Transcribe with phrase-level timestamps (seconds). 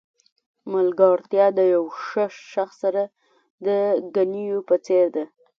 [0.73, 3.03] ملګرتیا د یو ښه شخص سره
[3.65, 3.67] د
[4.15, 5.23] ګنیو په څېر ده.